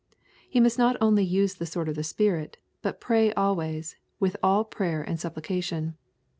[0.49, 4.35] He must not only use the sword of the Spirit, but pray al ways, with
[4.41, 5.95] all prayer and supplication.